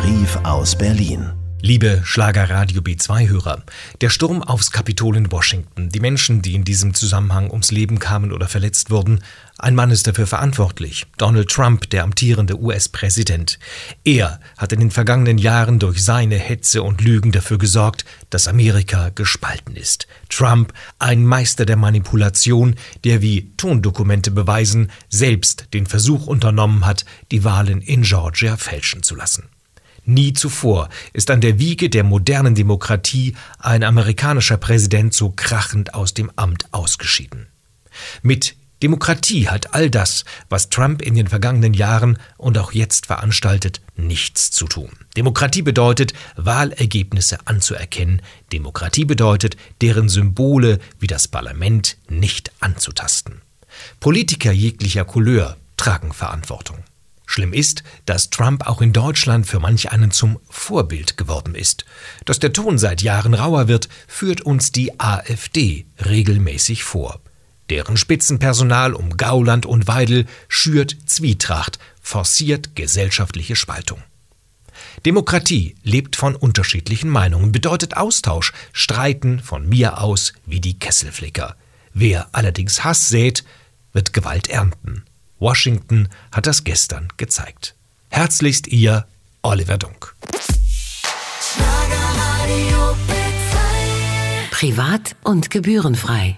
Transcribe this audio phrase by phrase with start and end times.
[0.00, 1.32] Brief aus Berlin.
[1.60, 3.64] Liebe Schlager-Radio B2-Hörer,
[4.00, 8.30] der Sturm aufs Kapitol in Washington, die Menschen, die in diesem Zusammenhang ums Leben kamen
[8.32, 9.24] oder verletzt wurden,
[9.58, 13.58] ein Mann ist dafür verantwortlich, Donald Trump, der amtierende US-Präsident.
[14.04, 19.08] Er hat in den vergangenen Jahren durch seine Hetze und Lügen dafür gesorgt, dass Amerika
[19.08, 20.06] gespalten ist.
[20.28, 27.42] Trump, ein Meister der Manipulation, der wie Tondokumente beweisen, selbst den Versuch unternommen hat, die
[27.42, 29.48] Wahlen in Georgia fälschen zu lassen.
[30.08, 36.14] Nie zuvor ist an der Wiege der modernen Demokratie ein amerikanischer Präsident so krachend aus
[36.14, 37.48] dem Amt ausgeschieden.
[38.22, 43.82] Mit Demokratie hat all das, was Trump in den vergangenen Jahren und auch jetzt veranstaltet,
[43.96, 44.88] nichts zu tun.
[45.14, 48.22] Demokratie bedeutet, Wahlergebnisse anzuerkennen.
[48.50, 53.42] Demokratie bedeutet, deren Symbole wie das Parlament nicht anzutasten.
[54.00, 56.78] Politiker jeglicher Couleur tragen Verantwortung.
[57.38, 61.84] Schlimm ist, dass Trump auch in Deutschland für manch einen zum Vorbild geworden ist.
[62.24, 67.20] Dass der Ton seit Jahren rauer wird, führt uns die AfD regelmäßig vor.
[67.70, 74.02] Deren Spitzenpersonal um Gauland und Weidel schürt Zwietracht, forciert gesellschaftliche Spaltung.
[75.06, 81.54] Demokratie lebt von unterschiedlichen Meinungen, bedeutet Austausch, Streiten von mir aus wie die Kesselflicker.
[81.94, 83.44] Wer allerdings Hass sät,
[83.92, 85.04] wird Gewalt ernten.
[85.38, 87.74] Washington hat das gestern gezeigt.
[88.10, 89.06] Herzlichst Ihr
[89.42, 90.14] Oliver Dunk.
[94.50, 96.36] Privat und gebührenfrei.